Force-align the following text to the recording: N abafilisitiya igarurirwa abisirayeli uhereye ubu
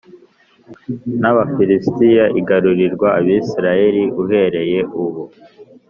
N 1.21 1.23
abafilisitiya 1.31 2.25
igarurirwa 2.39 3.07
abisirayeli 3.19 4.03
uhereye 4.21 4.79
ubu 5.03 5.23